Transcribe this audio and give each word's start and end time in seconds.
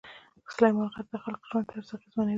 سلیمان 0.53 0.87
غر 0.93 1.05
د 1.11 1.13
خلکو 1.23 1.41
ژوند 1.49 1.65
طرز 1.69 1.89
اغېزمنوي. 1.95 2.29